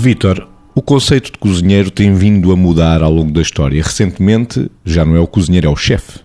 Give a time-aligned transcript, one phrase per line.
[0.00, 3.82] Vítor, o conceito de cozinheiro tem vindo a mudar ao longo da história.
[3.82, 6.20] Recentemente, já não é o cozinheiro, é o chefe.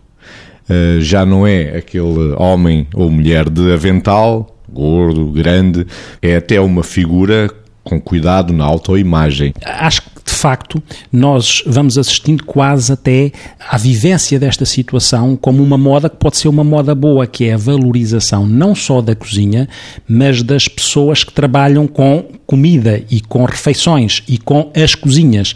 [0.69, 5.85] Uh, já não é aquele homem ou mulher de avental, gordo, grande,
[6.21, 7.51] é até uma figura
[7.83, 9.53] com cuidado na autoimagem.
[9.65, 10.14] Acho que
[10.45, 10.79] facto
[11.11, 13.31] nós vamos assistindo quase até
[13.67, 17.55] à vivência desta situação como uma moda que pode ser uma moda boa, que é
[17.55, 19.67] a valorização não só da cozinha,
[20.07, 25.55] mas das pessoas que trabalham com comida e com refeições e com as cozinhas.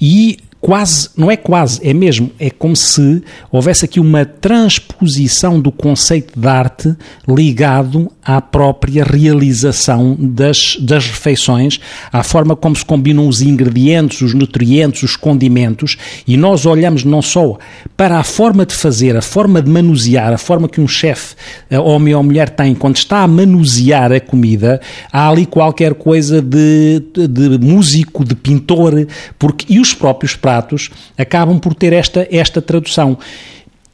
[0.00, 5.72] E quase, não é quase, é mesmo, é como se houvesse aqui uma transposição do
[5.72, 6.94] conceito de arte
[7.26, 11.80] ligado à própria realização das, das refeições,
[12.12, 15.96] à forma como se combinam os ingredientes, os nutrientes, os condimentos,
[16.28, 17.56] e nós olhamos não só
[17.96, 21.34] para a forma de fazer, a forma de manusear, a forma que um chefe,
[21.70, 26.42] eh, homem ou mulher, tem quando está a manusear a comida, há ali qualquer coisa
[26.42, 29.06] de, de, músico, de pintor,
[29.38, 33.16] porque, e os próprios pratos pratos acabam por ter esta, esta tradução.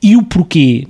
[0.03, 0.89] E o porquê?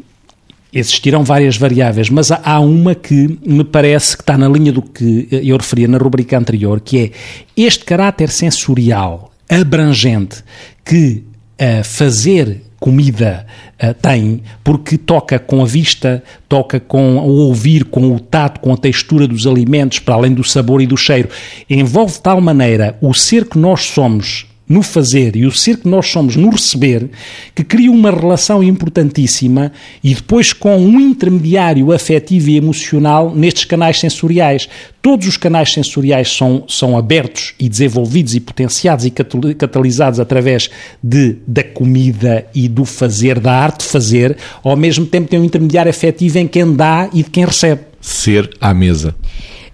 [0.72, 5.26] Existirão várias variáveis, mas há uma que me parece que está na linha do que
[5.30, 7.10] eu referia na rubrica anterior, que é
[7.56, 10.44] este caráter sensorial abrangente
[10.84, 11.24] que
[11.60, 13.46] uh, fazer comida
[13.82, 18.72] uh, tem, porque toca com a vista, toca com o ouvir, com o tato, com
[18.72, 21.30] a textura dos alimentos, para além do sabor e do cheiro.
[21.70, 25.88] Envolve de tal maneira o ser que nós somos no fazer e o ser que
[25.88, 27.08] nós somos no receber,
[27.54, 34.00] que cria uma relação importantíssima e depois com um intermediário afetivo e emocional nestes canais
[34.00, 34.68] sensoriais.
[35.00, 40.68] Todos os canais sensoriais são, são abertos e desenvolvidos e potenciados e catalisados através
[41.02, 45.44] de, da comida e do fazer, da arte de fazer, ao mesmo tempo tem um
[45.44, 47.82] intermediário afetivo em quem dá e de quem recebe.
[48.00, 49.14] Ser à mesa.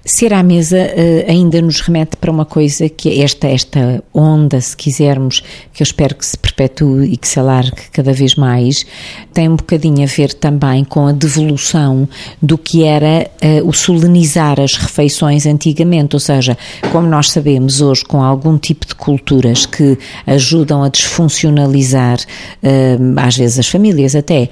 [0.05, 4.61] Ser à mesa uh, ainda nos remete para uma coisa que é esta, esta onda,
[4.61, 8.85] se quisermos, que eu espero que se perpetue e que se alargue cada vez mais,
[9.33, 12.09] tem um bocadinho a ver também com a devolução
[12.43, 16.59] do que era uh, o solenizar as refeições antigamente, ou seja,
[16.91, 19.97] como nós sabemos hoje, com algum tipo de culturas que
[20.27, 24.51] ajudam a desfuncionalizar, uh, às vezes as famílias até,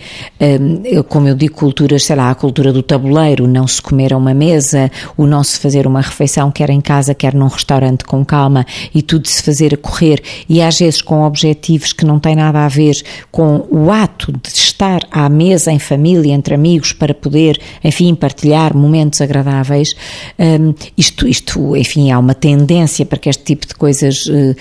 [1.08, 4.32] como eu digo, culturas, sei lá, a cultura do tabuleiro, não se comer a uma
[4.32, 8.64] mesa, o não se fazer uma refeição, quer em casa, quer num restaurante com calma
[8.94, 12.64] e tudo se fazer a correr e às vezes com objetivos que não têm nada
[12.64, 12.96] a ver
[13.30, 18.76] com o ato de estar à mesa em família, entre amigos, para poder, enfim, partilhar
[18.76, 19.94] momentos agradáveis.
[20.38, 24.56] Um, isto, isto, enfim, há uma tendência para que este tipo de coisas uh,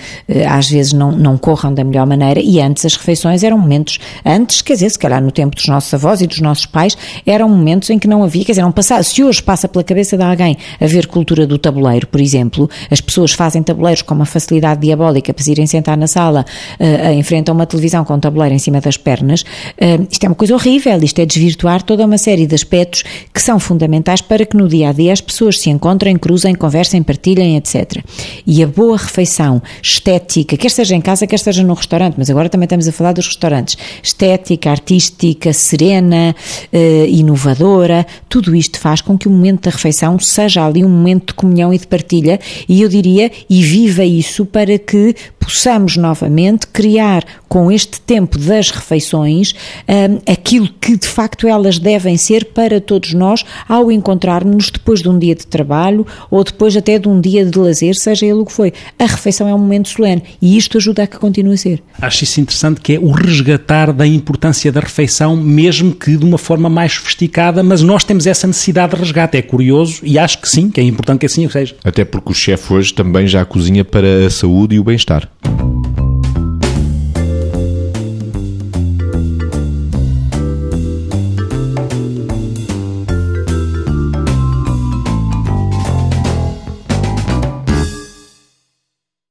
[0.48, 4.62] às vezes não, não corram da melhor maneira e antes as refeições eram momentos, antes,
[4.62, 7.90] quer dizer, se calhar no tempo dos nossos avós e dos nossos pais, eram momentos
[7.90, 10.56] em que não havia, quer dizer, não passava, se hoje passa pela cabeça de alguém
[10.80, 15.42] haver cultura do tabuleiro, por exemplo, as pessoas fazem tabuleiros com uma facilidade diabólica para
[15.42, 16.44] se irem sentar na sala,
[16.78, 20.24] uh, em frente a uma televisão com um tabuleiro em cima das pernas, uh, isto
[20.24, 24.20] é uma coisa horrível, isto é desvirtuar toda uma série de aspectos que são fundamentais
[24.20, 28.02] para que no dia a dia as pessoas se encontrem, cruzem, conversem, partilhem, etc.
[28.46, 32.48] E a boa refeição estética, quer seja em casa, quer seja no restaurante, mas agora
[32.48, 36.34] também estamos a falar dos restaurantes, estética, artística, serena,
[36.72, 40.88] uh, inovadora, tudo isto faz com que o momento da refeição seja seja ali um
[40.88, 42.38] momento de comunhão e de partilha,
[42.68, 48.70] e eu diria, e viva isso para que possamos novamente criar com este tempo das
[48.70, 49.52] refeições
[49.88, 55.08] um, aquilo que de facto elas devem ser para todos nós ao encontrarmos-nos depois de
[55.08, 58.46] um dia de trabalho ou depois até de um dia de lazer, seja ele o
[58.46, 58.72] que foi.
[58.98, 61.82] A refeição é um momento solene e isto ajuda a que continue a ser.
[62.00, 66.38] Acho isso interessante que é o resgatar da importância da refeição, mesmo que de uma
[66.38, 69.36] forma mais sofisticada, mas nós temos essa necessidade de resgate.
[69.36, 71.74] É curioso e acho que sim, que é importante que assim seja.
[71.82, 75.28] Até porque o chefe hoje também já cozinha para a saúde e o bem-estar.
[75.44, 75.79] you